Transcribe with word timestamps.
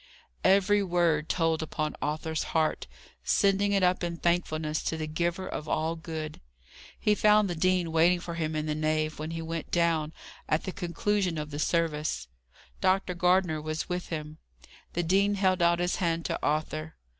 Every 0.43 0.81
word 0.81 1.29
told 1.29 1.61
upon 1.61 1.95
Arthur's 2.01 2.41
heart, 2.57 2.87
sending 3.23 3.71
it 3.71 3.83
up 3.83 4.03
in 4.03 4.17
thankfulness 4.17 4.81
to 4.85 4.97
the 4.97 5.05
Giver 5.05 5.47
of 5.47 5.69
all 5.69 5.95
good. 5.95 6.41
He 6.99 7.13
found 7.13 7.47
the 7.47 7.53
dean 7.55 7.91
waiting 7.91 8.19
for 8.19 8.33
him 8.33 8.55
in 8.55 8.65
the 8.65 8.73
nave, 8.73 9.19
when 9.19 9.29
he 9.29 9.43
went 9.43 9.69
down 9.69 10.11
at 10.49 10.63
the 10.63 10.71
conclusion 10.71 11.37
of 11.37 11.51
the 11.51 11.59
service. 11.59 12.27
Dr. 12.79 13.13
Gardner 13.13 13.61
was 13.61 13.89
with 13.89 14.07
him. 14.07 14.39
The 14.93 15.03
dean 15.03 15.35
held 15.35 15.61
out 15.61 15.77
his 15.77 15.97
hand 15.97 16.25
to 16.25 16.39
Arthur. 16.41 16.95